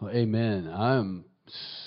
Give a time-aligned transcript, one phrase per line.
[0.00, 0.72] Well, amen.
[0.72, 1.24] I'm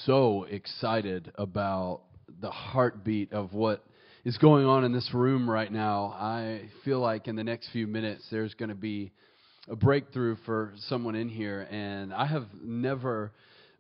[0.03, 2.01] so excited about
[2.41, 3.85] the heartbeat of what
[4.25, 6.07] is going on in this room right now.
[6.19, 9.13] I feel like in the next few minutes there's going to be
[9.69, 11.61] a breakthrough for someone in here.
[11.71, 13.31] And I have never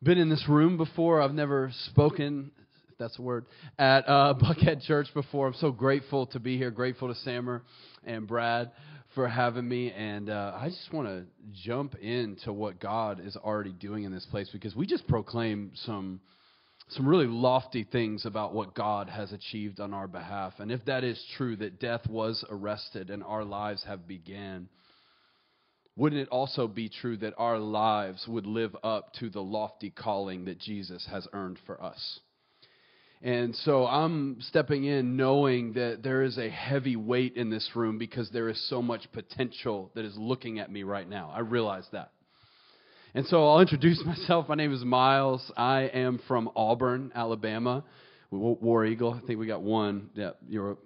[0.01, 2.51] been in this room before, I've never spoken.
[2.89, 5.47] if That's a word at uh, Buckhead Church before.
[5.47, 6.71] I'm so grateful to be here.
[6.71, 7.63] Grateful to Sammer
[8.05, 8.71] and Brad
[9.15, 9.91] for having me.
[9.91, 14.25] And uh, I just want to jump into what God is already doing in this
[14.25, 16.21] place because we just proclaim some
[16.89, 20.53] some really lofty things about what God has achieved on our behalf.
[20.59, 24.67] And if that is true, that death was arrested and our lives have began,
[25.95, 30.45] wouldn't it also be true that our lives would live up to the lofty calling
[30.45, 32.19] that Jesus has earned for us?
[33.23, 37.99] And so I'm stepping in knowing that there is a heavy weight in this room
[37.99, 41.31] because there is so much potential that is looking at me right now.
[41.33, 42.11] I realize that.
[43.13, 44.49] And so I'll introduce myself.
[44.49, 45.51] My name is Miles.
[45.55, 47.83] I am from Auburn, Alabama.
[48.31, 49.13] War Eagle.
[49.13, 50.09] I think we got one.
[50.15, 50.77] Yeah, you're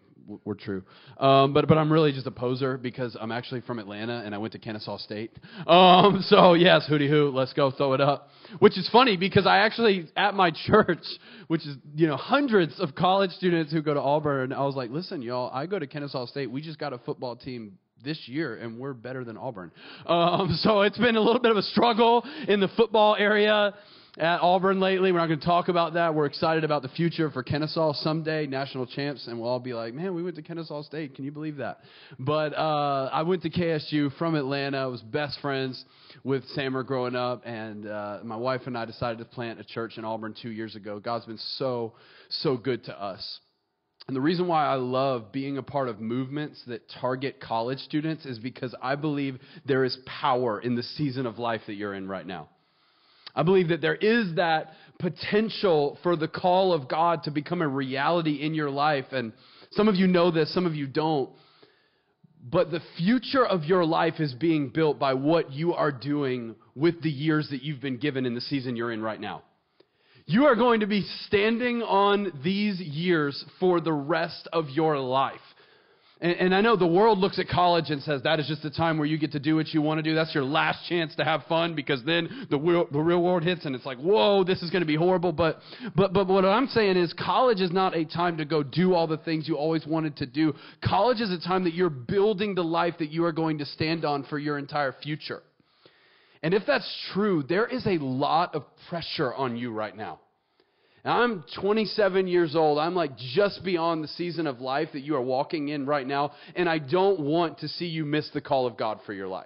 [0.43, 0.83] we're true.
[1.17, 4.37] Um, but but I'm really just a poser because I'm actually from Atlanta and I
[4.37, 5.31] went to Kennesaw State.
[5.67, 8.29] Um, so yes, hootie hoo, let's go throw it up.
[8.59, 11.03] Which is funny because I actually at my church,
[11.47, 14.89] which is you know hundreds of college students who go to Auburn, I was like,
[14.89, 16.49] listen, y'all, I go to Kennesaw State.
[16.49, 19.71] We just got a football team this year, and we're better than Auburn.
[20.05, 23.73] Um, so it's been a little bit of a struggle in the football area
[24.17, 25.11] at Auburn lately.
[25.11, 26.15] We're not going to talk about that.
[26.15, 29.93] We're excited about the future for Kennesaw someday, national champs, and we'll all be like,
[29.93, 31.15] man, we went to Kennesaw State.
[31.15, 31.79] Can you believe that?
[32.17, 34.77] But uh, I went to KSU from Atlanta.
[34.77, 35.83] I was best friends
[36.23, 39.97] with Sammer growing up, and uh, my wife and I decided to plant a church
[39.97, 40.99] in Auburn two years ago.
[40.99, 41.93] God's been so,
[42.29, 43.39] so good to us.
[44.07, 48.23] And the reason why I love being a part of movements that target college students
[48.25, 52.07] is because I believe there is power in the season of life that you're in
[52.07, 52.49] right now.
[53.35, 57.67] I believe that there is that potential for the call of God to become a
[57.67, 59.05] reality in your life.
[59.11, 59.33] And
[59.71, 61.29] some of you know this, some of you don't.
[62.47, 67.01] But the future of your life is being built by what you are doing with
[67.01, 69.41] the years that you've been given in the season you're in right now.
[70.27, 75.35] You are going to be standing on these years for the rest of your life.
[76.21, 78.69] And, and, I know the world looks at college and says that is just the
[78.69, 80.15] time where you get to do what you want to do.
[80.15, 83.65] That's your last chance to have fun because then the real, the real world hits
[83.65, 85.33] and it's like, whoa, this is going to be horrible.
[85.33, 85.59] But,
[85.93, 89.07] but, but what I'm saying is college is not a time to go do all
[89.07, 90.53] the things you always wanted to do.
[90.81, 94.05] College is a time that you're building the life that you are going to stand
[94.05, 95.43] on for your entire future.
[96.41, 100.19] And if that's true, there is a lot of pressure on you right now.
[101.05, 102.79] Now, I'm 27 years old.
[102.79, 106.31] I'm like just beyond the season of life that you are walking in right now,
[106.55, 109.45] and I don't want to see you miss the call of God for your life.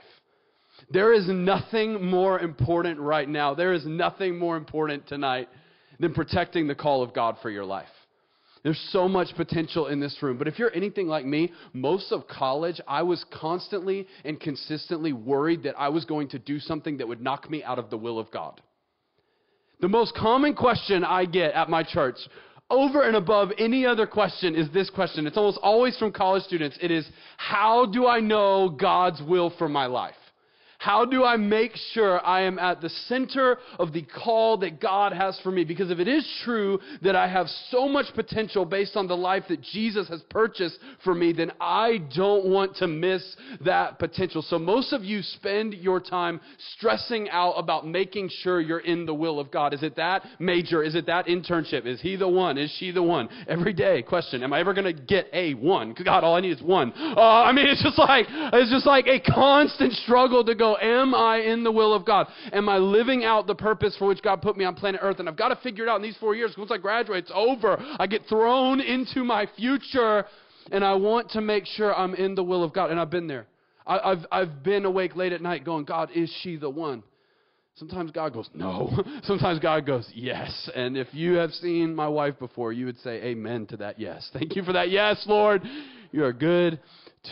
[0.90, 3.53] There is nothing more important right now.
[3.53, 5.50] There is nothing more important tonight
[6.00, 7.88] than protecting the call of God for your life.
[8.64, 10.38] There's so much potential in this room.
[10.38, 15.64] But if you're anything like me, most of college, I was constantly and consistently worried
[15.64, 18.18] that I was going to do something that would knock me out of the will
[18.18, 18.62] of God.
[19.79, 22.17] The most common question I get at my church,
[22.69, 25.25] over and above any other question, is this question.
[25.25, 26.78] It's almost always from college students.
[26.81, 27.07] It is,
[27.38, 30.16] How do I know God's will for my life?
[30.79, 35.12] How do I make sure I am at the center of the call that God
[35.12, 35.66] has for me?
[35.66, 39.44] Because if it is true that I have so much potential based on the life
[39.50, 43.35] that Jesus has purchased for me, then I don't want to miss
[43.66, 44.41] that potential.
[44.41, 46.39] So most of you spend your time
[46.78, 49.73] stressing out about making sure you're in the will of God.
[49.73, 50.81] Is it that major?
[50.81, 51.85] Is it that internship?
[51.88, 52.57] Is he the one?
[52.57, 53.28] Is she the one?
[53.50, 55.94] Every day, question, am I ever going to get a one?
[56.06, 56.94] God, all I need is one.
[56.95, 61.13] Uh, I mean, it's just like, it's just like a constant struggle to go, Am
[61.16, 62.28] I in the will of God?
[62.52, 65.19] Am I living out the purpose for which God put me on planet Earth?
[65.19, 66.56] And I've got to figure it out in these four years.
[66.57, 67.78] Once I graduate, it's over.
[68.00, 70.25] I get thrown into my future,
[70.72, 72.91] and I want to make sure I'm in the will of God.
[72.91, 73.47] And I've been there.
[73.85, 77.03] I, have I've been awake late at night going, God, is she the one?
[77.80, 78.92] Sometimes God goes, no.
[79.24, 80.69] Sometimes God goes, yes.
[80.75, 84.30] And if you have seen my wife before, you would say amen to that yes.
[84.33, 85.63] Thank you for that yes, Lord.
[86.12, 86.80] You are good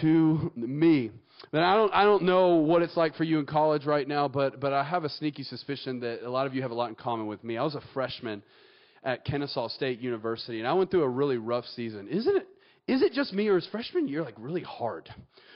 [0.02, 1.12] to me.
[1.54, 4.28] And I don't, I don't know what it's like for you in college right now,
[4.28, 6.90] but, but I have a sneaky suspicion that a lot of you have a lot
[6.90, 7.58] in common with me.
[7.58, 8.44] I was a freshman
[9.04, 12.08] at Kennesaw State University, and I went through a really rough season.
[12.08, 12.48] Isn't it?
[12.88, 15.10] Is it just me, or is freshman year like really hard?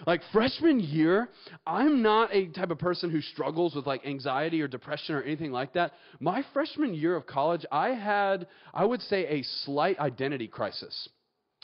[0.06, 1.30] Like freshman year,
[1.66, 5.52] I'm not a type of person who struggles with like anxiety or depression or anything
[5.52, 5.94] like that.
[6.20, 11.08] My freshman year of college, I had, I would say, a slight identity crisis.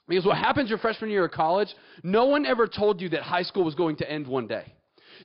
[0.07, 1.74] Because what happens your freshman year of college,
[2.04, 4.74] no one ever told you that high school was going to end one day.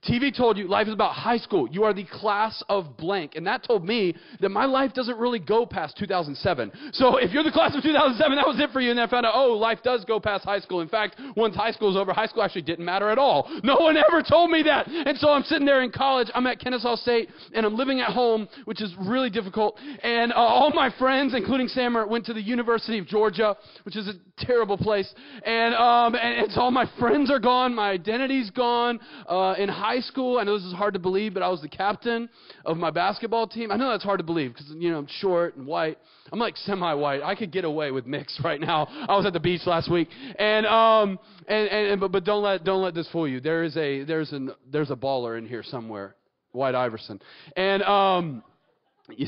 [0.09, 1.69] TV told you life is about high school.
[1.71, 3.35] You are the class of blank.
[3.37, 6.73] And that told me that my life doesn't really go past 2007.
[6.93, 8.91] So if you're the class of 2007, that was it for you.
[8.91, 10.81] And then I found out, oh, life does go past high school.
[10.81, 13.50] In fact, once high school is over, high school actually didn't matter at all.
[13.62, 14.89] No one ever told me that.
[14.89, 16.29] And so I'm sitting there in college.
[16.35, 19.79] I'm at Kennesaw State and I'm living at home, which is really difficult.
[20.03, 24.09] And uh, all my friends, including Sammer, went to the University of Georgia, which is
[24.09, 25.12] a terrible place.
[25.44, 27.75] And, um, and, and so all my friends are gone.
[27.75, 29.00] My identity's gone.
[29.27, 31.69] Uh, in high school, I know this is hard to believe, but I was the
[31.69, 32.29] captain
[32.64, 33.70] of my basketball team.
[33.70, 35.99] I know that's hard to believe because, you know, I'm short and white.
[36.31, 37.23] I'm like semi-white.
[37.23, 38.87] I could get away with mix right now.
[39.08, 40.08] I was at the beach last week,
[40.38, 43.40] and um, and, and but, but don't let don't let this fool you.
[43.40, 46.14] There is a there's an there's a baller in here somewhere,
[46.52, 47.20] White Iverson,
[47.56, 48.43] and um.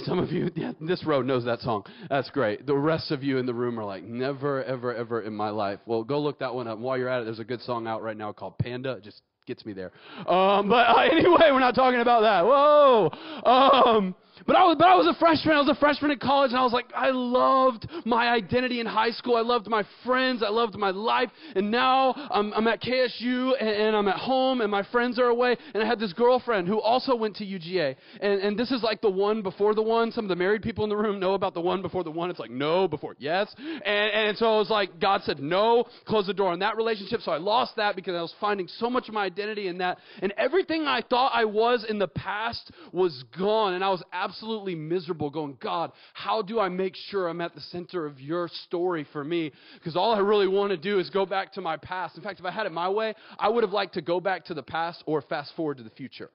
[0.05, 1.85] Some of you, yeah, this road knows that song.
[2.09, 2.65] That's great.
[2.65, 5.81] The rest of you in the room are like, never, ever, ever in my life.
[5.85, 6.77] Well, go look that one up.
[6.77, 9.01] And while you're at it, there's a good song out right now called Panda.
[9.03, 9.93] Just gets me there.
[10.27, 12.45] Um, but uh, anyway, we're not talking about that.
[12.45, 13.11] Whoa.
[13.45, 14.15] Um,
[14.47, 15.57] but I was, but I was a freshman.
[15.57, 18.87] I was a freshman in college, and I was like, I loved my identity in
[18.87, 19.37] high school.
[19.37, 20.43] I loved my friends.
[20.43, 21.31] I loved my life.
[21.55, 25.27] And now I'm, I'm at KSU, and, and, I'm at home, and my friends are
[25.27, 25.57] away.
[25.73, 27.97] And I had this girlfriend who also went to UGA.
[28.21, 30.11] And, and this is like the one before the one.
[30.13, 32.31] Some of the married people in the room know about the one before the one.
[32.31, 33.55] It's like no before yes.
[33.57, 37.21] And, and so I was like, God said no, close the door on that relationship.
[37.21, 39.99] So I lost that because I was finding so much of my identity in that.
[40.23, 43.75] And everything I thought I was in the past was gone.
[43.75, 47.61] And I was absolutely miserable, going, God, how do I make sure I'm at the
[47.61, 49.53] center of your story for me?
[49.75, 52.17] Because all I really want to do is go back to my past.
[52.17, 54.47] In fact, if I had it my way, I would have liked to go back
[54.47, 56.31] to the past or fast forward to the future.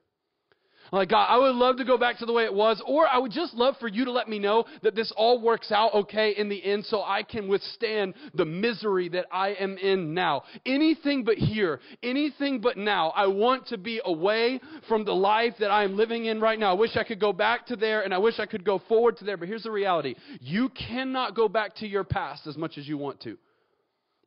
[0.91, 3.17] Like, God, I would love to go back to the way it was, or I
[3.17, 6.31] would just love for you to let me know that this all works out okay
[6.31, 10.43] in the end so I can withstand the misery that I am in now.
[10.65, 13.09] Anything but here, anything but now.
[13.09, 16.71] I want to be away from the life that I am living in right now.
[16.71, 19.17] I wish I could go back to there, and I wish I could go forward
[19.17, 22.77] to there, but here's the reality you cannot go back to your past as much
[22.77, 23.37] as you want to.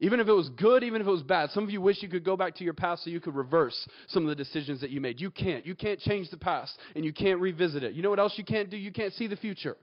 [0.03, 1.51] Even if it was good, even if it was bad.
[1.53, 3.89] Some of you wish you could go back to your past so you could reverse
[4.09, 5.21] some of the decisions that you made.
[5.21, 5.65] You can't.
[5.65, 7.95] You can't change the past, and you can't revisit it.
[7.95, 8.77] You know what else you can't do?
[8.77, 9.77] You can't see the future.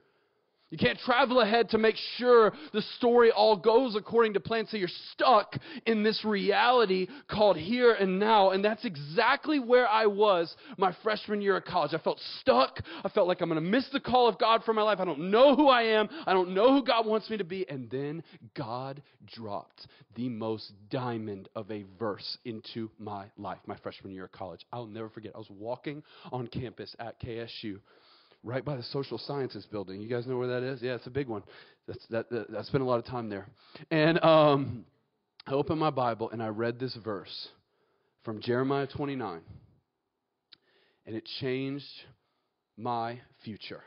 [0.70, 4.68] You can't travel ahead to make sure the story all goes according to plan.
[4.68, 8.50] So you're stuck in this reality called here and now.
[8.50, 11.92] And that's exactly where I was my freshman year of college.
[11.92, 12.78] I felt stuck.
[13.04, 15.00] I felt like I'm going to miss the call of God for my life.
[15.00, 16.08] I don't know who I am.
[16.24, 17.68] I don't know who God wants me to be.
[17.68, 18.22] And then
[18.54, 24.32] God dropped the most diamond of a verse into my life, my freshman year of
[24.32, 24.64] college.
[24.72, 25.32] I'll never forget.
[25.34, 27.80] I was walking on campus at KSU
[28.42, 30.00] right by the social sciences building.
[30.00, 30.82] You guys know where that is?
[30.82, 31.42] Yeah, it's a big one.
[31.86, 33.46] That's, that, that, I spent a lot of time there.
[33.90, 34.84] And um,
[35.46, 37.48] I opened my Bible and I read this verse
[38.24, 39.40] from Jeremiah 29.
[41.06, 41.84] And it changed
[42.76, 43.82] my future.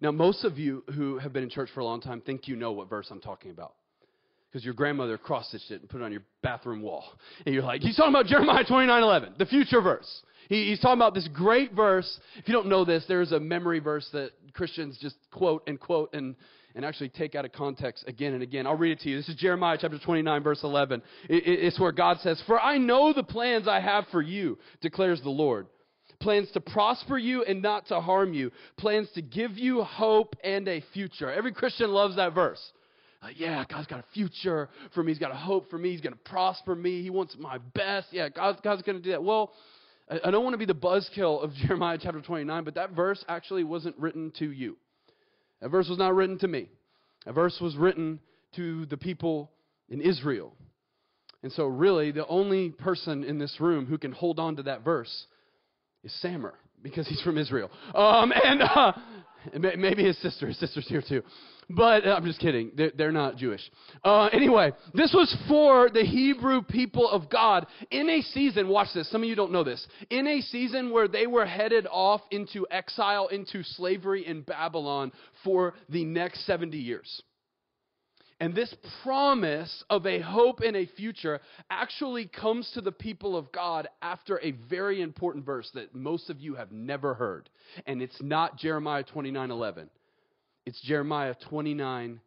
[0.00, 2.56] Now, most of you who have been in church for a long time think you
[2.56, 3.74] know what verse I'm talking about.
[4.56, 7.04] Because your grandmother cross stitched it and put it on your bathroom wall.
[7.44, 10.22] And you're like, he's talking about Jeremiah 29 11, the future verse.
[10.48, 12.18] He, he's talking about this great verse.
[12.38, 16.14] If you don't know this, there's a memory verse that Christians just quote and quote
[16.14, 16.34] and,
[16.74, 18.66] and actually take out of context again and again.
[18.66, 19.18] I'll read it to you.
[19.18, 21.02] This is Jeremiah chapter 29, verse 11.
[21.28, 24.56] It, it, it's where God says, For I know the plans I have for you,
[24.80, 25.66] declares the Lord.
[26.18, 28.50] Plans to prosper you and not to harm you.
[28.78, 31.30] Plans to give you hope and a future.
[31.30, 32.72] Every Christian loves that verse.
[33.36, 35.12] Yeah, God's got a future for me.
[35.12, 35.90] He's got a hope for me.
[35.90, 37.02] He's going to prosper me.
[37.02, 38.08] He wants my best.
[38.12, 39.22] Yeah, God's, going to do that.
[39.22, 39.52] Well,
[40.10, 43.64] I don't want to be the buzzkill of Jeremiah chapter 29, but that verse actually
[43.64, 44.76] wasn't written to you.
[45.60, 46.68] That verse was not written to me.
[47.24, 48.20] That verse was written
[48.56, 49.50] to the people
[49.88, 50.52] in Israel.
[51.42, 54.84] And so, really, the only person in this room who can hold on to that
[54.84, 55.26] verse
[56.02, 57.70] is Sammer, because he's from Israel.
[57.94, 58.92] Um, and uh,
[59.76, 60.46] maybe his sister.
[60.46, 61.22] His sister's here too.
[61.68, 62.70] But uh, I'm just kidding.
[62.76, 63.60] They're, they're not Jewish.
[64.04, 69.10] Uh, anyway, this was for the Hebrew people of God in a season, watch this,
[69.10, 72.66] some of you don't know this, in a season where they were headed off into
[72.70, 75.10] exile, into slavery in Babylon
[75.42, 77.22] for the next 70 years.
[78.38, 83.50] And this promise of a hope and a future actually comes to the people of
[83.50, 87.48] God after a very important verse that most of you have never heard.
[87.86, 89.90] And it's not Jeremiah 29 11.
[90.66, 92.20] It's Jeremiah 29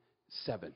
[0.46, 0.74] 7.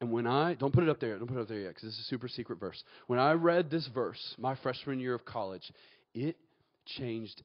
[0.00, 1.84] And when I, don't put it up there, don't put it up there yet, because
[1.84, 2.82] this is a super secret verse.
[3.06, 5.72] When I read this verse, my freshman year of college,
[6.12, 6.36] it
[6.84, 7.42] changed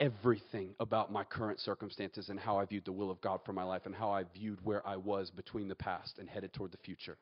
[0.00, 3.64] everything about my current circumstances and how I viewed the will of God for my
[3.64, 6.78] life and how I viewed where I was between the past and headed toward the
[6.78, 7.18] future.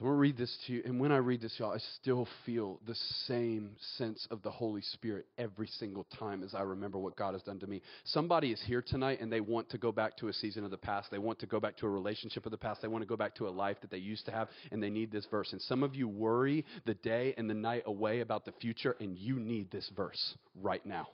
[0.00, 0.82] So I'm going to read this to you.
[0.86, 2.94] And when I read this, y'all, I still feel the
[3.26, 7.42] same sense of the Holy Spirit every single time as I remember what God has
[7.42, 7.82] done to me.
[8.04, 10.78] Somebody is here tonight and they want to go back to a season of the
[10.78, 11.10] past.
[11.10, 12.80] They want to go back to a relationship of the past.
[12.80, 14.88] They want to go back to a life that they used to have, and they
[14.88, 15.52] need this verse.
[15.52, 19.18] And some of you worry the day and the night away about the future, and
[19.18, 21.08] you need this verse right now,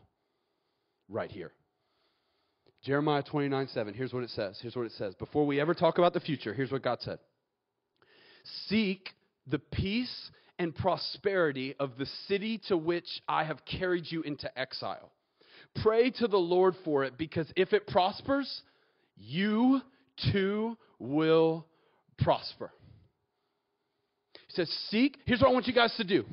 [1.09, 1.51] right here.
[2.85, 3.95] Jeremiah 29 7.
[3.95, 4.61] Here's what it says.
[4.63, 5.17] Here's what it says.
[5.17, 7.19] Before we ever talk about the future, here's what God said.
[8.69, 9.11] Seek
[9.47, 15.11] the peace and prosperity of the city to which I have carried you into exile.
[15.83, 18.63] Pray to the Lord for it, because if it prospers,
[19.17, 19.81] you
[20.33, 21.67] too will
[22.19, 22.73] prosper.
[24.49, 25.19] He says, Seek.
[25.27, 26.25] Here's what I want you guys to do.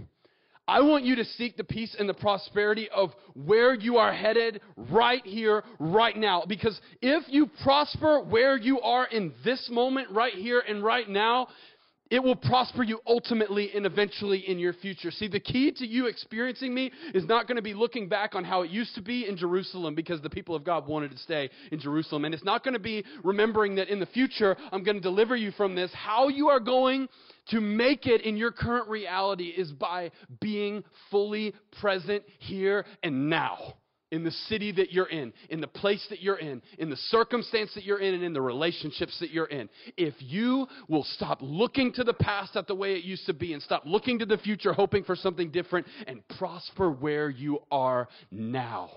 [0.66, 4.62] I want you to seek the peace and the prosperity of where you are headed
[4.78, 6.44] right here, right now.
[6.48, 11.50] Because if you prosper where you are in this moment, right here and right now,
[12.14, 15.10] it will prosper you ultimately and eventually in your future.
[15.10, 18.44] See, the key to you experiencing me is not going to be looking back on
[18.44, 21.50] how it used to be in Jerusalem because the people of God wanted to stay
[21.72, 22.26] in Jerusalem.
[22.26, 25.36] And it's not going to be remembering that in the future I'm going to deliver
[25.36, 25.92] you from this.
[25.92, 27.08] How you are going
[27.50, 33.74] to make it in your current reality is by being fully present here and now
[34.14, 37.74] in the city that you're in, in the place that you're in, in the circumstance
[37.74, 39.68] that you're in, and in the relationships that you're in.
[39.98, 43.54] If you will stop looking to the past at the way it used to be
[43.54, 48.08] and stop looking to the future hoping for something different and prosper where you are
[48.30, 48.92] now,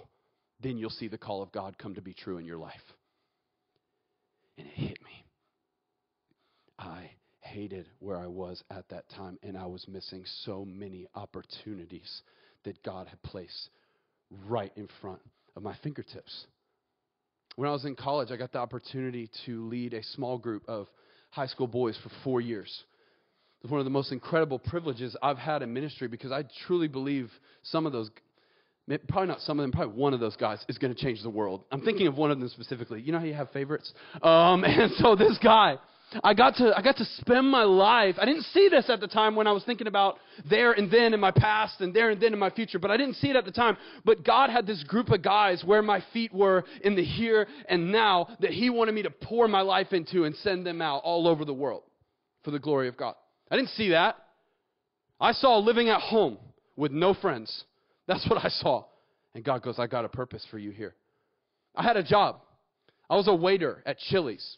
[0.62, 2.74] then you'll see the call of God come to be true in your life.
[4.58, 5.24] And it hit me.
[6.78, 12.20] I hated where I was at that time, and I was missing so many opportunities
[12.64, 13.70] that God had placed
[14.48, 15.20] right in front
[15.56, 16.46] of my fingertips.
[17.56, 20.88] When I was in college, I got the opportunity to lead a small group of
[21.30, 22.84] high school boys for four years.
[23.60, 26.88] It was one of the most incredible privileges I've had in ministry because I truly
[26.88, 27.30] believe
[27.62, 28.10] some of those,
[29.08, 31.30] probably not some of them, probably one of those guys is going to change the
[31.30, 31.64] world.
[31.72, 33.00] I'm thinking of one of them specifically.
[33.00, 33.92] You know how you have favorites?
[34.22, 35.78] Um, and so this guy,
[36.22, 38.14] I got to I got to spend my life.
[38.18, 41.14] I didn't see this at the time when I was thinking about there and then
[41.14, 43.36] in my past and there and then in my future, but I didn't see it
[43.36, 43.76] at the time.
[44.04, 47.90] But God had this group of guys where my feet were in the here and
[47.90, 51.26] now that he wanted me to pour my life into and send them out all
[51.26, 51.82] over the world
[52.44, 53.14] for the glory of God.
[53.50, 54.16] I didn't see that.
[55.20, 56.38] I saw living at home
[56.76, 57.64] with no friends.
[58.06, 58.84] That's what I saw.
[59.34, 60.94] And God goes, I got a purpose for you here.
[61.74, 62.40] I had a job.
[63.10, 64.56] I was a waiter at Chili's.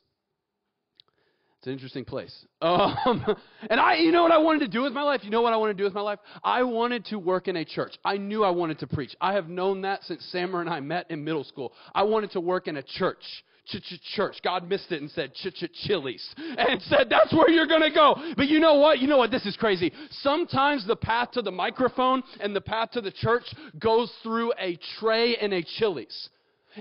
[1.58, 2.34] It's an interesting place.
[2.60, 3.24] Um,
[3.70, 5.20] and I, you know what I wanted to do with my life?
[5.22, 6.18] You know what I wanted to do with my life?
[6.42, 7.96] I wanted to work in a church.
[8.04, 9.14] I knew I wanted to preach.
[9.20, 11.72] I have known that since Sammer and I met in middle school.
[11.94, 13.22] I wanted to work in a church.
[13.68, 14.38] Ch-ch-church.
[14.42, 18.16] God missed it and said ch-ch-chilies and said that's where you're going to go.
[18.36, 18.98] But you know what?
[18.98, 19.30] You know what?
[19.30, 19.92] This is crazy.
[20.10, 23.44] Sometimes the path to the microphone and the path to the church
[23.78, 26.28] goes through a tray and a Chili's.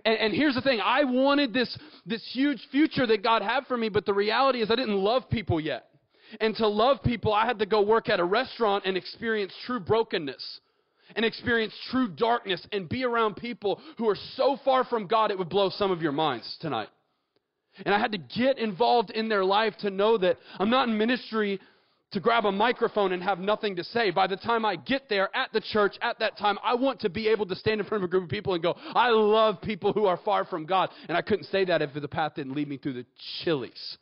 [0.06, 3.78] And, and, here's the thing I wanted this, this huge future that God had for
[3.78, 5.86] me, but the reality is I didn't love people yet.
[6.42, 9.80] And to love people, I had to go work at a restaurant and experience true
[9.80, 10.60] brokenness
[11.16, 15.38] and experience true darkness and be around people who are so far from God it
[15.38, 16.90] would blow some of your minds tonight.
[17.86, 20.98] And I had to get involved in their life to know that I'm not in
[20.98, 21.60] ministry
[22.12, 24.12] to grab a microphone and have nothing to say.
[24.12, 27.10] By the time I get there at the church at that time, I want to
[27.10, 29.62] be able to stand in front of a group of people and go, I love
[29.62, 30.90] people who are far from God.
[31.10, 33.06] And I couldn't say that if the path didn't lead me through the
[33.44, 33.98] Chili's.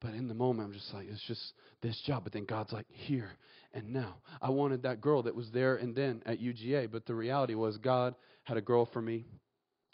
[0.00, 2.24] But in the moment, I'm just like, it's just this job.
[2.24, 3.30] But then God's like, here
[3.74, 4.16] and now.
[4.40, 6.90] I wanted that girl that was there and then at UGA.
[6.90, 9.26] But the reality was, God had a girl for me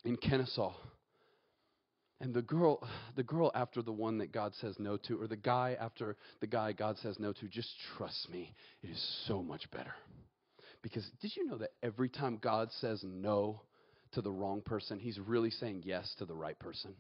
[0.04, 0.74] in Kennesaw
[2.20, 5.36] and the girl, the girl after the one that God says no to, or the
[5.36, 9.70] guy after the guy God says no to, just trust me, it is so much
[9.70, 9.94] better.
[10.82, 13.62] Because did you know that every time God says no
[14.12, 16.94] to the wrong person, he's really saying yes to the right person?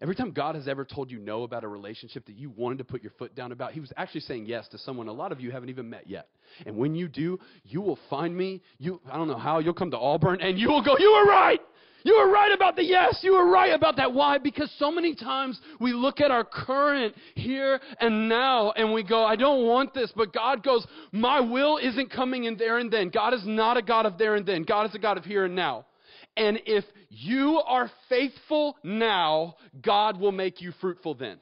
[0.00, 2.84] Every time God has ever told you no about a relationship that you wanted to
[2.84, 5.40] put your foot down about, He was actually saying yes to someone a lot of
[5.40, 6.28] you haven't even met yet.
[6.66, 8.62] And when you do, you will find me.
[8.78, 11.30] You, I don't know how, you'll come to Auburn and you will go, You were
[11.30, 11.60] right!
[12.04, 13.20] You were right about the yes.
[13.22, 14.12] You were right about that.
[14.12, 14.38] Why?
[14.38, 19.24] Because so many times we look at our current here and now and we go,
[19.24, 20.12] I don't want this.
[20.14, 23.10] But God goes, My will isn't coming in there and then.
[23.10, 24.62] God is not a God of there and then.
[24.62, 25.86] God is a God of here and now.
[26.36, 31.38] And if you are faithful now, God will make you fruitful then.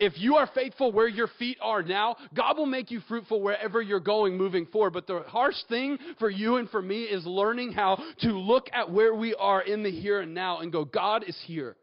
[0.00, 3.80] If you are faithful where your feet are now, God will make you fruitful wherever
[3.80, 4.92] you're going moving forward.
[4.92, 8.90] But the harsh thing for you and for me is learning how to look at
[8.90, 11.76] where we are in the here and now and go, God is here.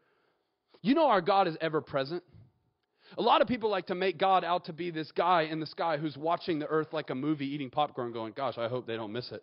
[0.82, 2.22] You know our God is ever present.
[3.16, 5.66] A lot of people like to make God out to be this guy in the
[5.66, 8.96] sky who's watching the earth like a movie, eating popcorn, going, Gosh, I hope they
[8.96, 9.42] don't miss it.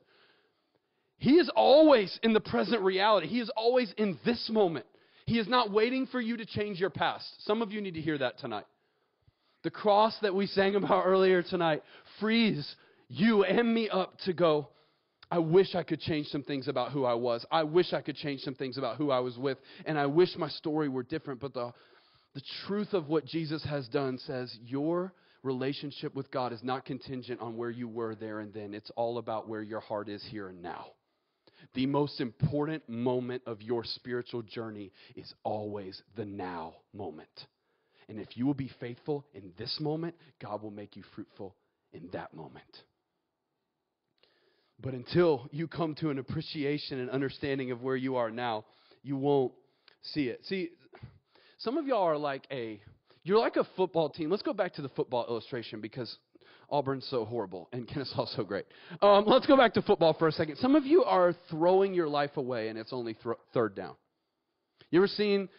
[1.18, 4.86] He is always in the present reality, He is always in this moment.
[5.26, 7.26] He is not waiting for you to change your past.
[7.46, 8.66] Some of you need to hear that tonight.
[9.64, 11.84] The cross that we sang about earlier tonight
[12.20, 12.76] frees
[13.08, 14.70] you and me up to go,
[15.30, 17.46] I wish I could change some things about who I was.
[17.52, 19.58] I wish I could change some things about who I was with.
[19.86, 21.40] And I wish my story were different.
[21.40, 21.74] But the,
[22.34, 25.14] the truth of what Jesus has done says your
[25.44, 28.74] relationship with God is not contingent on where you were there and then.
[28.74, 30.88] It's all about where your heart is here and now.
[31.74, 37.30] The most important moment of your spiritual journey is always the now moment.
[38.10, 41.56] And if you will be faithful in this moment, God will make you fruitful
[41.94, 42.66] in that moment.
[44.82, 48.66] But until you come to an appreciation and understanding of where you are now,
[49.04, 49.54] you won't
[50.02, 50.44] see it.
[50.46, 50.70] See,
[51.60, 52.82] some of y'all are like a
[53.24, 54.32] you're like a football team.
[54.32, 56.18] Let's go back to the football illustration because
[56.72, 58.66] Auburn's so horrible and Kennesaw's so great.
[59.02, 60.58] Um, let's go back to football for a second.
[60.58, 63.96] Some of you are throwing your life away and it's only th- third down.
[64.90, 65.50] You ever seen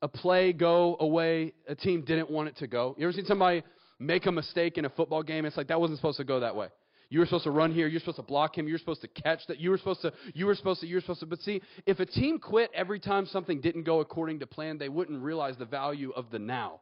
[0.00, 2.94] a play go away a team didn't want it to go?
[2.98, 3.62] You ever seen somebody
[3.98, 5.44] make a mistake in a football game?
[5.44, 6.68] It's like that wasn't supposed to go that way.
[7.12, 7.88] You were supposed to run here.
[7.88, 8.66] You're supposed to block him.
[8.66, 9.58] You're supposed to catch that.
[9.58, 10.14] You were supposed to.
[10.32, 10.86] You were supposed to.
[10.86, 11.26] You were supposed to.
[11.26, 14.88] But see, if a team quit every time something didn't go according to plan, they
[14.88, 16.80] wouldn't realize the value of the now.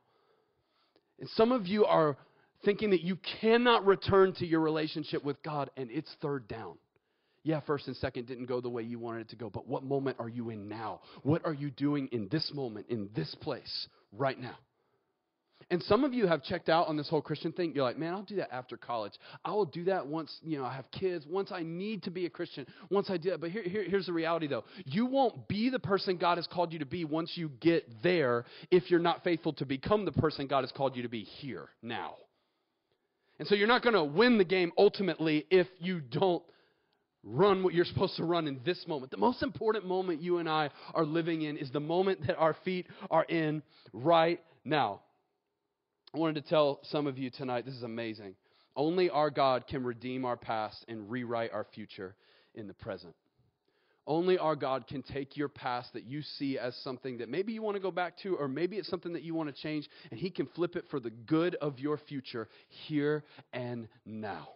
[1.18, 2.16] And some of you are
[2.64, 6.76] thinking that you cannot return to your relationship with God, and it's third down.
[7.42, 9.82] Yeah, first and second didn't go the way you wanted it to go, but what
[9.82, 11.00] moment are you in now?
[11.22, 14.56] What are you doing in this moment, in this place, right now?
[15.70, 17.72] And some of you have checked out on this whole Christian thing.
[17.74, 19.12] You're like, man, I'll do that after college.
[19.44, 22.26] I will do that once, you know, I have kids, once I need to be
[22.26, 23.40] a Christian, once I do that.
[23.40, 24.64] But here, here, here's the reality, though.
[24.84, 28.44] You won't be the person God has called you to be once you get there
[28.70, 31.68] if you're not faithful to become the person God has called you to be here,
[31.82, 32.16] now.
[33.40, 36.42] And so you're not going to win the game ultimately if you don't
[37.24, 39.10] run what you're supposed to run in this moment.
[39.10, 42.54] The most important moment you and I are living in is the moment that our
[42.66, 43.62] feet are in
[43.94, 45.00] right now.
[46.14, 48.34] I wanted to tell some of you tonight this is amazing.
[48.76, 52.16] Only our God can redeem our past and rewrite our future
[52.54, 53.14] in the present.
[54.10, 57.62] Only our God can take your past that you see as something that maybe you
[57.62, 60.18] want to go back to, or maybe it's something that you want to change, and
[60.18, 62.48] He can flip it for the good of your future
[62.88, 64.48] here and now.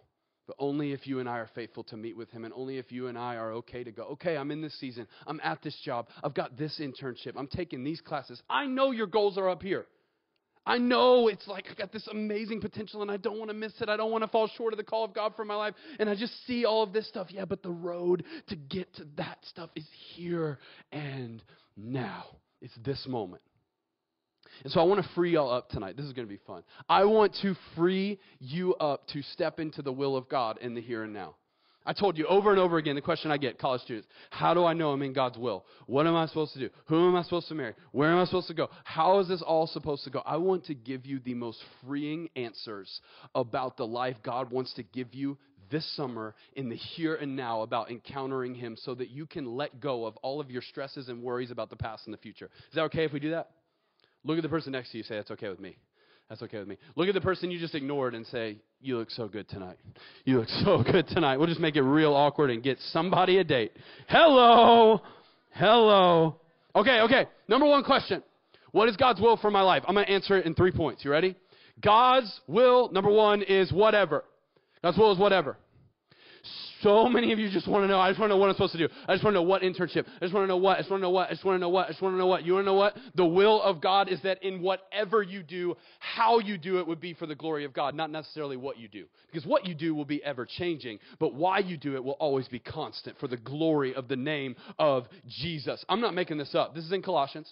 [0.45, 2.91] But only if you and I are faithful to meet with Him, and only if
[2.91, 5.79] you and I are okay to go, okay, I'm in this season, I'm at this
[5.85, 8.43] job, I've got this internship, I'm taking these classes.
[8.49, 9.85] I know your goals are up here.
[10.65, 13.73] I know it's like I got this amazing potential and I don't want to miss
[13.81, 13.89] it.
[13.89, 15.75] I don't want to fall short of the call of God for my life.
[15.99, 17.27] And I just see all of this stuff.
[17.29, 20.59] Yeah, but the road to get to that stuff is here
[20.91, 21.43] and
[21.77, 22.25] now.
[22.61, 23.41] It's this moment.
[24.63, 25.97] And so I want to free y'all up tonight.
[25.97, 26.63] This is going to be fun.
[26.87, 30.81] I want to free you up to step into the will of God in the
[30.81, 31.35] here and now.
[31.85, 34.65] I told you over and over again the question I get, college students How do
[34.65, 35.65] I know I'm in God's will?
[35.85, 36.69] What am I supposed to do?
[36.87, 37.73] Who am I supposed to marry?
[37.91, 38.69] Where am I supposed to go?
[38.83, 40.21] How is this all supposed to go?
[40.25, 43.01] I want to give you the most freeing answers
[43.35, 45.37] about the life God wants to give you
[45.69, 49.79] this summer in the here and now about encountering Him so that you can let
[49.79, 52.49] go of all of your stresses and worries about the past and the future.
[52.69, 53.49] Is that okay if we do that?
[54.23, 55.77] Look at the person next to you, say, That's okay with me.
[56.29, 56.77] That's okay with me.
[56.95, 59.77] Look at the person you just ignored and say, You look so good tonight.
[60.23, 61.37] You look so good tonight.
[61.37, 63.73] We'll just make it real awkward and get somebody a date.
[64.07, 65.01] Hello.
[65.51, 66.37] Hello.
[66.75, 67.27] Okay, okay.
[67.47, 68.23] Number one question
[68.71, 69.83] What is God's will for my life?
[69.87, 71.05] I'm going to answer it in three points.
[71.05, 71.35] You ready?
[71.81, 74.23] God's will, number one, is whatever.
[74.81, 75.57] God's will is whatever.
[76.85, 77.99] So many of you just want to know.
[77.99, 78.87] I just want to know what I'm supposed to do.
[79.07, 80.05] I just want to know what internship.
[80.07, 80.77] I just want to know what.
[80.77, 81.29] I just want to know what.
[81.29, 81.85] I just want to know what.
[81.87, 82.45] I just want to know what.
[82.45, 82.95] You want to know what?
[83.15, 87.01] The will of God is that in whatever you do, how you do it would
[87.01, 89.05] be for the glory of God, not necessarily what you do.
[89.31, 92.47] Because what you do will be ever changing, but why you do it will always
[92.47, 95.83] be constant for the glory of the name of Jesus.
[95.89, 96.75] I'm not making this up.
[96.75, 97.51] This is in Colossians.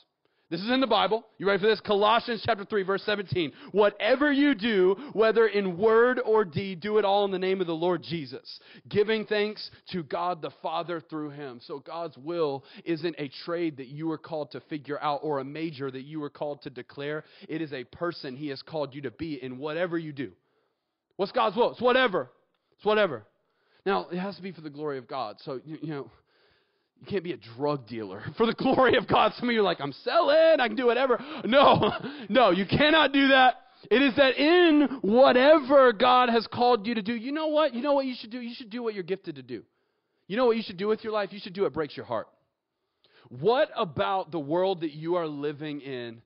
[0.54, 1.26] This is in the Bible.
[1.40, 1.80] You ready for this?
[1.80, 3.54] Colossians chapter 3 verse 17.
[3.72, 7.66] Whatever you do, whether in word or deed, do it all in the name of
[7.66, 11.60] the Lord Jesus, giving thanks to God the Father through him.
[11.64, 15.44] So God's will isn't a trade that you are called to figure out or a
[15.44, 17.24] major that you are called to declare.
[17.50, 20.34] It is a person he has called you to be in whatever you do.
[21.16, 21.72] What's God's will?
[21.72, 22.30] It's whatever.
[22.78, 23.26] It's whatever.
[23.88, 25.38] Now, it has to be for the glory of God.
[25.44, 26.12] So, you know,
[27.04, 29.34] you can't be a drug dealer for the glory of God.
[29.38, 31.20] Some of you are like, I'm selling, I can do whatever.
[31.46, 31.92] No,
[32.30, 33.56] no, you cannot do that.
[33.92, 37.74] It is that in whatever God has called you to do, you know what?
[37.74, 38.40] You know what you should do?
[38.40, 39.64] You should do what you're gifted to do.
[40.28, 41.34] You know what you should do with your life?
[41.34, 42.28] You should do what breaks your heart.
[43.28, 46.22] What about the world that you are living in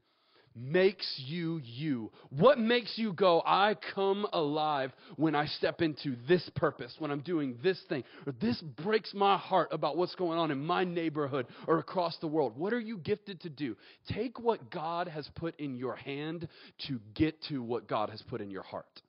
[0.57, 2.11] makes you you?
[2.29, 7.21] What makes you go, I come alive when I step into this purpose, when I'm
[7.21, 11.47] doing this thing, or this breaks my heart about what's going on in my neighborhood
[11.67, 12.57] or across the world?
[12.57, 13.75] What are you gifted to do?
[14.13, 16.47] Take what God has put in your hand
[16.87, 19.01] to get to what God has put in your heart.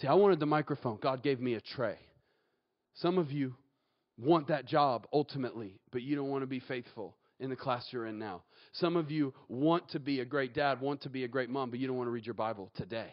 [0.00, 0.98] See, I wanted the microphone.
[1.00, 1.96] God gave me a tray.
[2.96, 3.54] Some of you
[4.18, 8.06] want that job ultimately, but you don't want to be faithful in the class you're
[8.06, 8.42] in now.
[8.72, 11.70] Some of you want to be a great dad, want to be a great mom,
[11.70, 13.12] but you don't want to read your Bible today.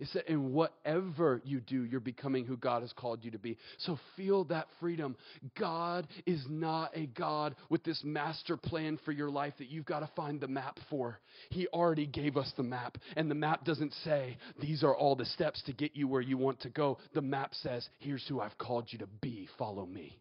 [0.00, 3.56] It's that in whatever you do, you're becoming who God has called you to be.
[3.78, 5.16] So feel that freedom.
[5.58, 10.00] God is not a God with this master plan for your life that you've got
[10.00, 11.18] to find the map for.
[11.50, 12.96] He already gave us the map.
[13.16, 16.38] And the map doesn't say, these are all the steps to get you where you
[16.38, 16.98] want to go.
[17.14, 19.48] The map says, here's who I've called you to be.
[19.58, 20.20] Follow me.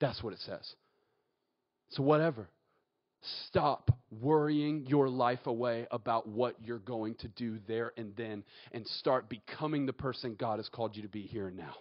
[0.00, 0.74] That's what it says.
[1.90, 2.48] So, whatever.
[3.48, 8.86] Stop worrying your life away about what you're going to do there and then and
[8.86, 11.74] start becoming the person God has called you to be here and now.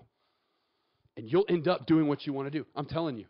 [1.15, 2.65] And you'll end up doing what you want to do.
[2.75, 3.25] I'm telling you.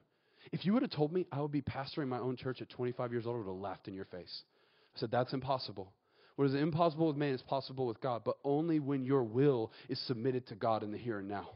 [0.52, 3.12] If you would have told me I would be pastoring my own church at 25
[3.12, 4.44] years old, I would have laughed in your face.
[4.96, 5.92] I said, That's impossible.
[6.38, 10.00] What is impossible with man is possible with God, but only when your will is
[10.06, 11.50] submitted to God in the here and now.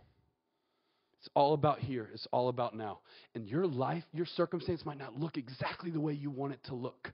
[1.21, 2.09] It's all about here.
[2.13, 2.99] It's all about now.
[3.35, 6.73] And your life, your circumstance might not look exactly the way you want it to
[6.73, 7.13] look.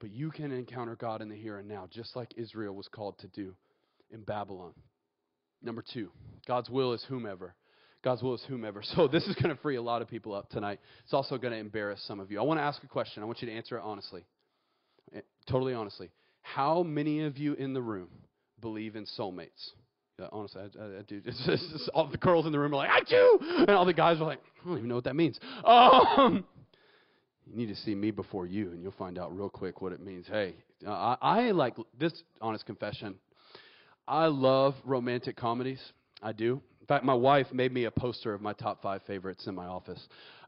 [0.00, 3.18] But you can encounter God in the here and now, just like Israel was called
[3.18, 3.54] to do
[4.10, 4.72] in Babylon.
[5.62, 6.10] Number two,
[6.46, 7.54] God's will is whomever.
[8.02, 8.82] God's will is whomever.
[8.94, 10.80] So this is going to free a lot of people up tonight.
[11.04, 12.40] It's also going to embarrass some of you.
[12.40, 13.22] I want to ask a question.
[13.22, 14.24] I want you to answer it honestly.
[15.14, 16.10] Eh, totally honestly.
[16.40, 18.08] How many of you in the room
[18.60, 19.72] believe in soulmates?
[20.18, 21.20] Yeah, honestly, I, I, I do.
[21.26, 23.84] It's just, it's all the girls in the room are like, I do, and all
[23.84, 25.38] the guys are like, I don't even know what that means.
[25.64, 26.44] Um,
[27.46, 30.00] you need to see me before you, and you'll find out real quick what it
[30.00, 30.26] means.
[30.26, 30.54] Hey,
[30.86, 33.16] I, I like this honest confession.
[34.08, 35.80] I love romantic comedies.
[36.22, 36.60] I do.
[36.80, 39.66] In fact, my wife made me a poster of my top five favorites in my
[39.66, 40.00] office.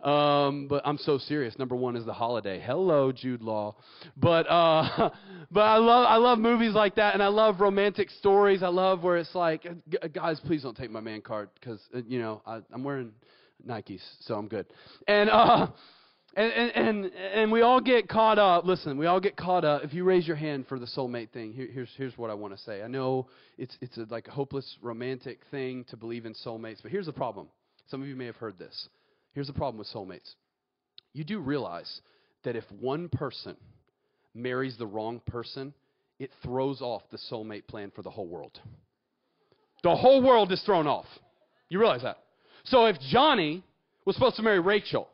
[0.04, 1.58] Um, but I'm so serious.
[1.58, 2.62] Number one is The Holiday.
[2.64, 3.74] Hello, Jude Law.
[4.16, 5.10] But uh,
[5.50, 8.62] but I love I love movies like that, and I love romantic stories.
[8.62, 9.66] I love where it's like,
[10.12, 13.10] guys, please don't take my man card because uh, you know I, I'm wearing
[13.66, 14.66] Nikes, so I'm good.
[15.08, 15.66] And uh,
[16.38, 18.64] and, and, and, and we all get caught up.
[18.64, 19.82] Listen, we all get caught up.
[19.82, 22.56] If you raise your hand for the soulmate thing, here, here's, here's what I want
[22.56, 22.80] to say.
[22.80, 23.26] I know
[23.58, 27.12] it's, it's a, like a hopeless romantic thing to believe in soulmates, but here's the
[27.12, 27.48] problem.
[27.90, 28.88] Some of you may have heard this.
[29.32, 30.34] Here's the problem with soulmates.
[31.12, 32.02] You do realize
[32.44, 33.56] that if one person
[34.32, 35.74] marries the wrong person,
[36.20, 38.60] it throws off the soulmate plan for the whole world.
[39.82, 41.06] The whole world is thrown off.
[41.68, 42.18] You realize that?
[42.62, 43.64] So if Johnny
[44.04, 45.08] was supposed to marry Rachel,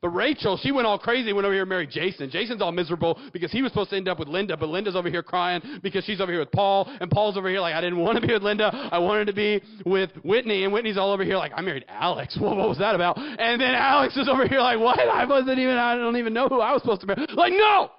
[0.00, 2.30] but Rachel, she went all crazy, went over here and married Jason.
[2.30, 5.10] Jason's all miserable because he was supposed to end up with Linda, but Linda's over
[5.10, 7.98] here crying because she's over here with Paul, and Paul's over here like, I didn't
[7.98, 8.70] want to be with Linda.
[8.92, 12.36] I wanted to be with Whitney, and Whitney's all over here like, I married Alex.
[12.48, 13.18] What, what was that about?
[13.18, 14.98] And then Alex is over here like, what?
[15.00, 17.26] I wasn't even, I don't even know who I was supposed to marry.
[17.34, 17.90] Like, no!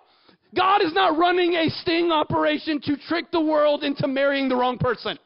[0.55, 4.77] God is not running a sting operation to trick the world into marrying the wrong
[4.77, 5.19] person.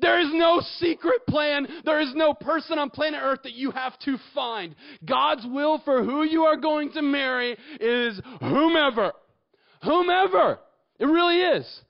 [0.00, 1.66] There is no secret plan.
[1.84, 4.74] There is no person on planet Earth that you have to find.
[5.04, 9.12] God's will for who you are going to marry is whomever.
[9.82, 10.58] Whomever.
[10.98, 11.80] It really is.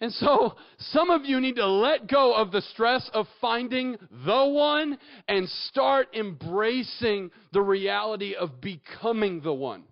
[0.00, 4.44] And so, some of you need to let go of the stress of finding the
[4.46, 9.82] one and start embracing the reality of becoming the one.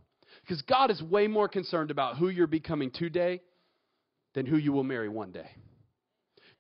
[0.42, 3.42] Because God is way more concerned about who you're becoming today
[4.34, 5.50] than who you will marry one day.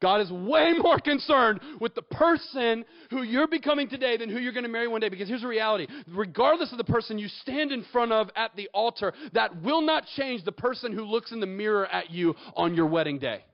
[0.00, 4.52] God is way more concerned with the person who you're becoming today than who you're
[4.52, 5.08] going to marry one day.
[5.08, 8.68] Because here's the reality regardless of the person you stand in front of at the
[8.74, 12.74] altar, that will not change the person who looks in the mirror at you on
[12.74, 13.44] your wedding day.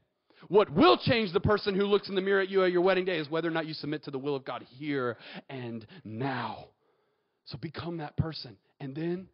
[0.48, 3.04] What will change the person who looks in the mirror at you at your wedding
[3.04, 5.16] day is whether or not you submit to the will of God here
[5.48, 6.66] and now.
[7.46, 8.56] So become that person.
[8.80, 9.28] And then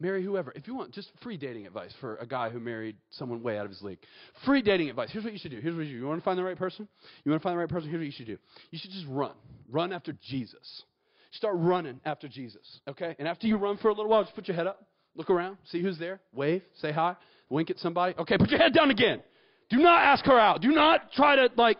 [0.00, 0.52] Marry whoever.
[0.56, 3.64] If you want just free dating advice for a guy who married someone way out
[3.64, 3.98] of his league.
[4.44, 5.10] Free dating advice.
[5.12, 5.60] Here's what you should do.
[5.60, 5.98] Here's what you do.
[5.98, 6.88] You want to find the right person?
[7.24, 7.88] You want to find the right person?
[7.88, 8.38] Here's what you should do.
[8.70, 9.32] You should just run.
[9.70, 10.82] Run after Jesus.
[11.30, 12.80] Start running after Jesus.
[12.88, 13.14] Okay?
[13.18, 14.84] And after you run for a little while, just put your head up.
[15.16, 15.58] Look around.
[15.70, 16.20] See who's there.
[16.32, 16.62] Wave.
[16.80, 17.16] Say hi.
[17.48, 18.14] Wink at somebody.
[18.18, 19.22] Okay, put your head down again.
[19.70, 20.60] Do not ask her out.
[20.60, 21.78] Do not try to like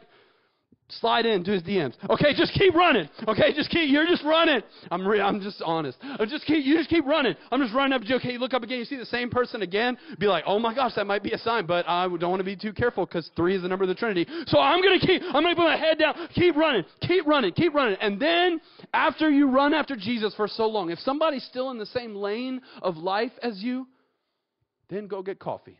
[0.89, 1.95] Slide in to his DMs.
[2.11, 3.09] Okay, just keep running.
[3.27, 3.91] Okay, just keep.
[3.91, 4.61] You're just running.
[4.91, 5.07] I'm.
[5.07, 5.97] Re- I'm just honest.
[6.03, 6.63] Uh, just keep.
[6.65, 7.35] You just keep running.
[7.51, 8.17] I'm just running up to you.
[8.17, 8.81] Okay, you look up again.
[8.81, 9.97] You see the same person again.
[10.19, 11.65] Be like, oh my gosh, that might be a sign.
[11.65, 13.95] But I don't want to be too careful because three is the number of the
[13.95, 14.31] Trinity.
[14.47, 15.23] So I'm gonna keep.
[15.23, 16.15] I'm gonna put my head down.
[16.35, 16.85] Keep running.
[17.01, 17.53] Keep running.
[17.53, 17.97] Keep running.
[18.03, 18.61] And then
[18.93, 22.61] after you run after Jesus for so long, if somebody's still in the same lane
[22.83, 23.89] of life as you,
[24.91, 25.79] then go get coffee.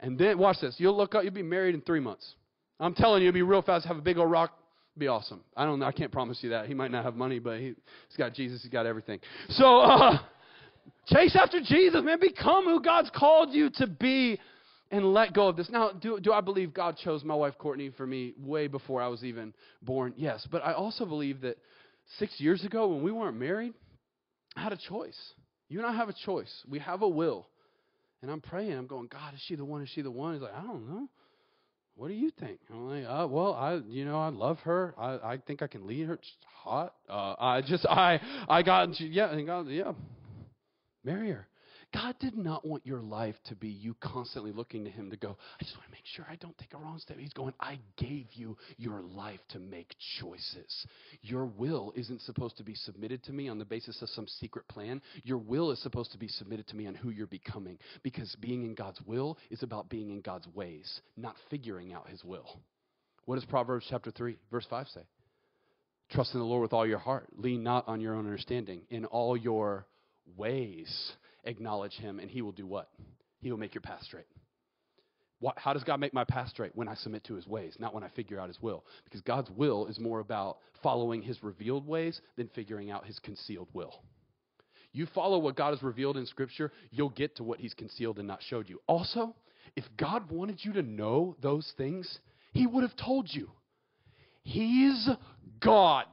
[0.00, 0.76] And then, watch this.
[0.78, 2.34] You'll look up, you'll be married in three months.
[2.78, 3.86] I'm telling you, it'll be real fast.
[3.86, 4.52] Have a big old rock.
[4.98, 5.42] Be awesome.
[5.56, 5.82] I don't.
[5.82, 6.66] I can't promise you that.
[6.66, 8.62] He might not have money, but he, has got Jesus.
[8.62, 9.20] He's got everything.
[9.50, 10.18] So, uh,
[11.06, 12.18] chase after Jesus, man.
[12.20, 14.38] Become who God's called you to be
[14.90, 15.68] and let go of this.
[15.70, 19.08] Now, do, do I believe God chose my wife Courtney for me way before I
[19.08, 20.14] was even born?
[20.16, 20.46] Yes.
[20.50, 21.58] But I also believe that
[22.18, 23.74] six years ago when we weren't married,
[24.54, 25.18] I had a choice.
[25.68, 26.52] You and I have a choice.
[26.68, 27.48] We have a will.
[28.22, 28.72] And I'm praying.
[28.72, 29.82] I'm going, God, is she the one?
[29.82, 30.34] Is she the one?
[30.34, 31.08] He's like, I don't know.
[31.96, 32.58] What do you think?
[32.70, 34.94] I'm like, uh, well, I, you know, I love her.
[34.98, 36.18] I, I think I can lead her.
[36.20, 36.32] She's
[36.62, 36.94] hot.
[37.08, 39.92] Uh, I just, I, I got, yeah, and God, yeah,
[41.04, 41.48] marry her.
[41.96, 45.38] God did not want your life to be you constantly looking to Him to go,
[45.58, 47.16] I just want to make sure I don't take a wrong step.
[47.16, 50.86] He's going, I gave you your life to make choices.
[51.22, 54.68] Your will isn't supposed to be submitted to me on the basis of some secret
[54.68, 55.00] plan.
[55.22, 58.64] Your will is supposed to be submitted to me on who you're becoming because being
[58.64, 62.60] in God's will is about being in God's ways, not figuring out His will.
[63.24, 65.02] What does Proverbs chapter 3, verse 5 say?
[66.10, 67.28] Trust in the Lord with all your heart.
[67.36, 68.82] Lean not on your own understanding.
[68.90, 69.86] In all your
[70.36, 71.12] ways
[71.46, 72.90] acknowledge him, and he will do what?
[73.40, 74.26] He will make your path straight.
[75.38, 76.74] What, how does God make my path straight?
[76.74, 78.84] When I submit to his ways, not when I figure out his will.
[79.04, 83.68] Because God's will is more about following his revealed ways than figuring out his concealed
[83.74, 84.02] will.
[84.92, 88.26] You follow what God has revealed in Scripture, you'll get to what he's concealed and
[88.26, 88.80] not showed you.
[88.86, 89.34] Also,
[89.74, 92.18] if God wanted you to know those things,
[92.52, 93.50] he would have told you.
[94.42, 95.08] He's
[95.60, 96.06] God.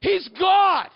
[0.00, 0.88] He's God.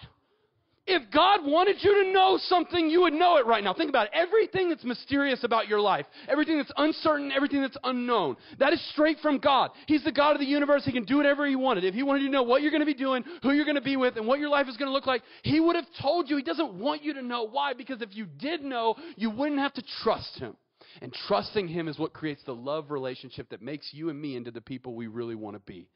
[0.88, 3.74] If God wanted you to know something, you would know it right now.
[3.74, 4.12] Think about it.
[4.14, 9.18] Everything that's mysterious about your life, everything that's uncertain, everything that's unknown, that is straight
[9.20, 9.70] from God.
[9.86, 10.84] He's the God of the universe.
[10.84, 11.82] He can do whatever He wanted.
[11.82, 13.74] If He wanted you to know what you're going to be doing, who you're going
[13.74, 15.86] to be with, and what your life is going to look like, He would have
[16.00, 16.36] told you.
[16.36, 17.48] He doesn't want you to know.
[17.48, 17.72] Why?
[17.74, 20.56] Because if you did know, you wouldn't have to trust Him.
[21.02, 24.52] And trusting Him is what creates the love relationship that makes you and me into
[24.52, 25.88] the people we really want to be,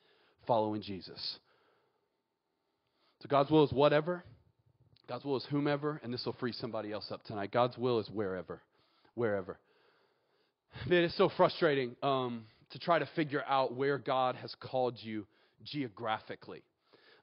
[0.48, 1.38] following Jesus.
[3.22, 4.24] So God's will is whatever.
[5.10, 7.50] God's will is whomever, and this will free somebody else up tonight.
[7.50, 8.62] God's will is wherever.
[9.16, 9.58] Wherever.
[10.86, 15.26] Man, it's so frustrating um, to try to figure out where God has called you
[15.64, 16.62] geographically.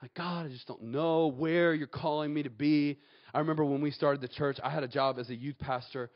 [0.01, 2.99] Like, God, I just don't know where you're calling me to be.
[3.33, 6.09] I remember when we started the church, I had a job as a youth pastor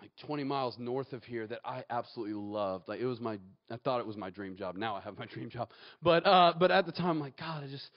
[0.00, 2.88] like 20 miles north of here that I absolutely loved.
[2.88, 3.38] Like it was my,
[3.70, 4.76] I thought it was my dream job.
[4.76, 5.68] Now I have my dream job.
[6.02, 7.88] But, uh, but at the time, I'm like, God, I just,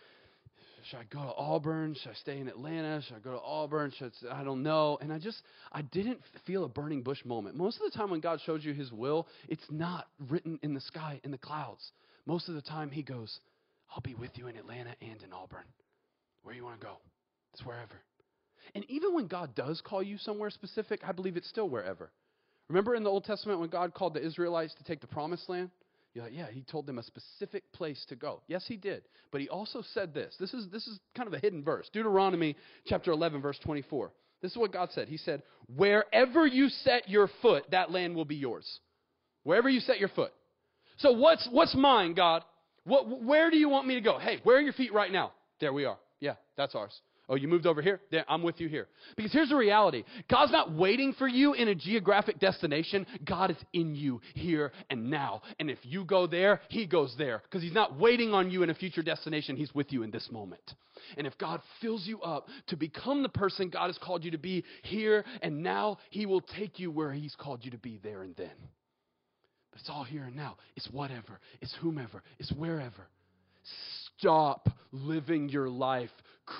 [0.89, 1.95] should I go to Auburn?
[2.01, 3.01] Should I stay in Atlanta?
[3.01, 3.91] Should I go to Auburn?
[3.97, 4.97] Should I, I don't know.
[5.01, 7.55] And I just I didn't feel a burning bush moment.
[7.55, 10.81] Most of the time when God shows you His will, it's not written in the
[10.81, 11.91] sky in the clouds.
[12.25, 13.39] Most of the time He goes,
[13.91, 15.65] "I'll be with you in Atlanta and in Auburn.
[16.43, 16.97] Where you want to go?
[17.53, 18.01] It's wherever."
[18.75, 22.11] And even when God does call you somewhere specific, I believe it's still wherever.
[22.67, 25.71] Remember in the Old Testament when God called the Israelites to take the promised land?
[26.13, 28.41] You're like, yeah, he told them a specific place to go.
[28.47, 29.03] Yes, he did.
[29.31, 30.35] But he also said this.
[30.39, 31.89] This is, this is kind of a hidden verse.
[31.93, 34.11] Deuteronomy chapter 11, verse 24.
[34.41, 35.07] This is what God said.
[35.07, 35.43] He said,
[35.75, 38.79] Wherever you set your foot, that land will be yours.
[39.43, 40.31] Wherever you set your foot.
[40.97, 42.43] So what's, what's mine, God?
[42.85, 44.17] What, where do you want me to go?
[44.17, 45.31] Hey, where are your feet right now?
[45.59, 45.97] There we are.
[46.19, 46.93] Yeah, that's ours.
[47.29, 48.01] Oh, you moved over here?
[48.09, 48.87] Then I'm with you here.
[49.15, 53.05] Because here's the reality God's not waiting for you in a geographic destination.
[53.23, 55.43] God is in you here and now.
[55.59, 57.43] And if you go there, He goes there.
[57.43, 59.55] Because He's not waiting on you in a future destination.
[59.55, 60.73] He's with you in this moment.
[61.17, 64.39] And if God fills you up to become the person God has called you to
[64.39, 68.23] be here and now, He will take you where He's called you to be there
[68.23, 68.49] and then.
[69.71, 70.57] But it's all here and now.
[70.75, 73.07] It's whatever, it's whomever, it's wherever.
[74.17, 76.09] Stop living your life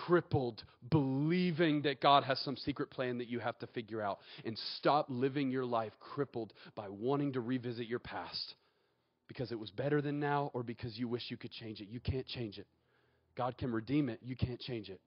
[0.06, 4.20] crippled, believing that God has some secret plan that you have to figure out.
[4.46, 8.56] And stop living your life crippled by wanting to revisit your past
[9.28, 11.90] because it was better than now or because you wish you could change it.
[11.90, 12.68] You can't change it.
[13.36, 14.20] God can redeem it.
[14.24, 15.02] You can't change it.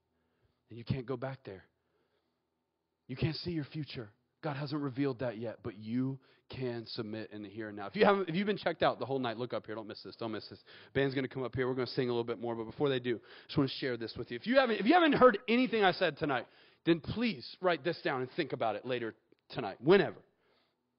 [0.71, 1.64] And you can't go back there.
[3.09, 4.09] You can't see your future.
[4.42, 6.18] God hasn't revealed that yet, but you
[6.50, 7.87] can submit in the here and now.
[7.87, 9.74] If you haven't, if you've been checked out the whole night, look up here.
[9.74, 10.14] Don't miss this.
[10.16, 10.59] Don't miss this.
[10.92, 11.66] Band's going to come up here.
[11.66, 13.70] We're going to sing a little bit more, but before they do, I just want
[13.70, 14.37] to share this with you.
[14.37, 16.46] If you haven't, if you haven't heard anything I said tonight,
[16.85, 19.14] then please write this down and think about it later
[19.50, 20.18] tonight, whenever,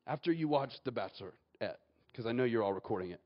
[0.08, 1.76] after you watch The Bachelorette,
[2.12, 3.22] because I know you're all recording it.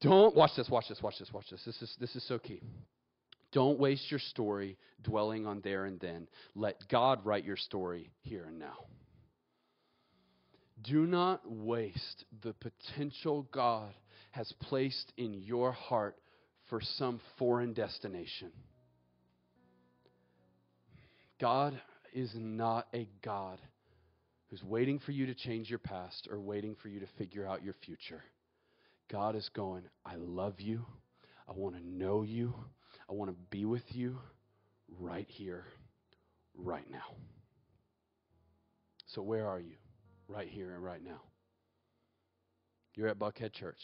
[0.00, 0.68] Don't watch this.
[0.68, 1.00] Watch this.
[1.02, 1.32] Watch this.
[1.32, 1.62] Watch this.
[1.64, 2.60] This is this is so key.
[3.52, 6.28] Don't waste your story dwelling on there and then.
[6.54, 8.78] Let God write your story here and now.
[10.82, 13.92] Do not waste the potential God
[14.32, 16.16] has placed in your heart
[16.68, 18.50] for some foreign destination.
[21.40, 21.78] God
[22.14, 23.58] is not a God
[24.48, 27.64] who's waiting for you to change your past or waiting for you to figure out
[27.64, 28.22] your future.
[29.10, 30.84] God is going, I love you.
[31.48, 32.54] I want to know you.
[33.08, 34.18] I want to be with you
[35.00, 35.64] right here,
[36.56, 37.16] right now.
[39.08, 39.76] So, where are you?
[40.28, 41.20] Right here and right now.
[42.94, 43.80] You're at Buckhead Church.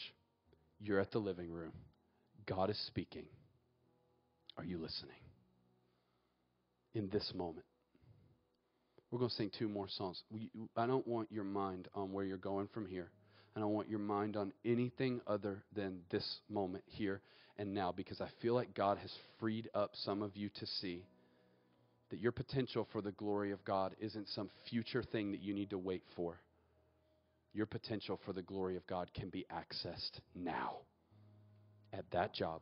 [0.79, 1.73] You're at the living room.
[2.45, 3.25] God is speaking.
[4.57, 5.15] Are you listening?
[6.93, 7.65] In this moment.
[9.11, 10.21] We're going to sing two more songs.
[10.75, 13.09] I don't want your mind on where you're going from here.
[13.55, 17.21] I don't want your mind on anything other than this moment here
[17.57, 21.03] and now because I feel like God has freed up some of you to see
[22.09, 25.69] that your potential for the glory of God isn't some future thing that you need
[25.71, 26.39] to wait for.
[27.53, 30.77] Your potential for the glory of God can be accessed now
[31.93, 32.61] at that job,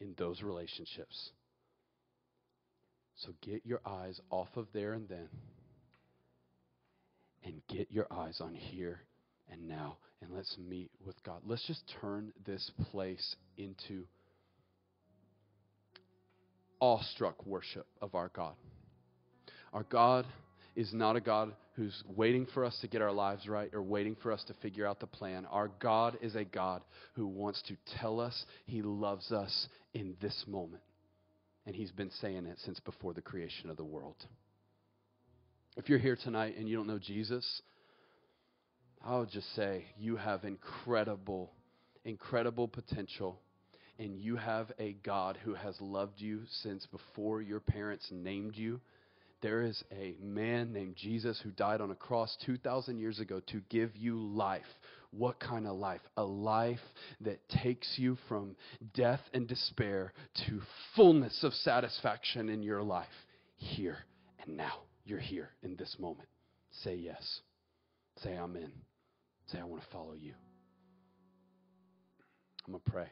[0.00, 1.30] in those relationships.
[3.16, 5.28] So get your eyes off of there and then
[7.44, 9.00] and get your eyes on here
[9.50, 11.40] and now and let's meet with God.
[11.46, 14.04] Let's just turn this place into
[16.80, 18.54] awestruck worship of our God.
[19.72, 20.26] Our God
[20.74, 24.16] is not a God who's waiting for us to get our lives right or waiting
[24.22, 25.46] for us to figure out the plan.
[25.46, 26.82] Our God is a God
[27.14, 30.82] who wants to tell us he loves us in this moment.
[31.66, 34.16] And he's been saying it since before the creation of the world.
[35.76, 37.62] If you're here tonight and you don't know Jesus,
[39.04, 41.52] I would just say you have incredible,
[42.04, 43.40] incredible potential
[43.98, 48.80] and you have a God who has loved you since before your parents named you,
[49.42, 53.60] there is a man named Jesus who died on a cross 2,000 years ago to
[53.68, 54.62] give you life.
[55.10, 56.00] What kind of life?
[56.16, 56.80] A life
[57.20, 58.56] that takes you from
[58.94, 60.12] death and despair
[60.46, 60.60] to
[60.94, 63.06] fullness of satisfaction in your life
[63.56, 63.98] here
[64.44, 64.80] and now.
[65.04, 66.28] You're here in this moment.
[66.82, 67.40] Say yes.
[68.22, 68.72] Say amen.
[69.52, 70.32] Say, I want to follow you.
[72.66, 73.06] I'm going to pray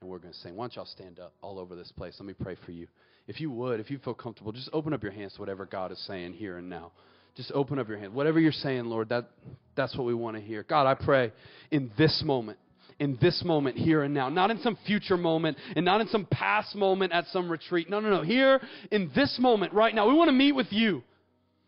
[0.00, 0.54] and we're going to sing.
[0.54, 2.14] Why don't y'all stand up all over this place?
[2.20, 2.86] Let me pray for you.
[3.26, 5.90] If you would, if you feel comfortable, just open up your hands to whatever God
[5.92, 6.92] is saying here and now.
[7.36, 8.12] Just open up your hands.
[8.14, 9.28] Whatever you're saying, Lord, that,
[9.76, 10.62] that's what we want to hear.
[10.62, 11.32] God, I pray
[11.70, 12.58] in this moment,
[12.98, 16.26] in this moment, here and now, not in some future moment and not in some
[16.30, 17.90] past moment at some retreat.
[17.90, 18.22] No, no, no.
[18.22, 21.02] Here in this moment, right now, we want to meet with you.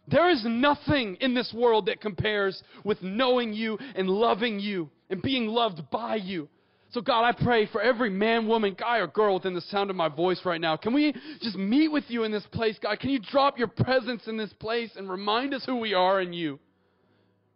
[0.08, 5.20] There is nothing in this world that compares with knowing you and loving you and
[5.20, 6.48] being loved by you.
[6.92, 9.96] So, God, I pray for every man, woman, guy, or girl within the sound of
[9.96, 10.76] my voice right now.
[10.76, 12.98] Can we just meet with you in this place, God?
[12.98, 16.32] Can you drop your presence in this place and remind us who we are in
[16.32, 16.58] you?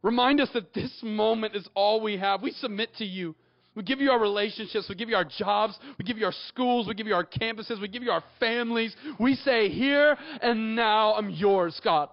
[0.02, 2.42] Remind us that this moment is all we have.
[2.42, 3.34] We submit to you.
[3.74, 4.86] We give you our relationships.
[4.88, 5.76] We give you our jobs.
[5.98, 6.86] We give you our schools.
[6.86, 7.80] We give you our campuses.
[7.80, 8.94] We give you our families.
[9.18, 12.08] We say, Here and now, I'm yours, God.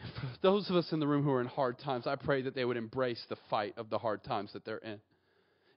[0.20, 2.54] For those of us in the room who are in hard times, I pray that
[2.54, 5.00] they would embrace the fight of the hard times that they're in.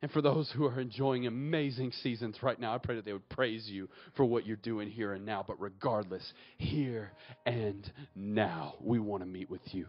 [0.02, 3.30] And for those who are enjoying amazing seasons right now, I pray that they would
[3.30, 5.44] praise you for what you're doing here and now.
[5.46, 6.24] But regardless,
[6.58, 7.12] here
[7.48, 9.88] and now, we want to meet with you.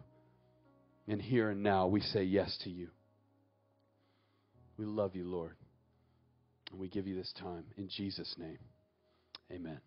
[1.07, 2.89] And here and now, we say yes to you.
[4.79, 5.57] We love you, Lord.
[6.71, 7.65] And we give you this time.
[7.77, 8.59] In Jesus' name,
[9.51, 9.81] amen.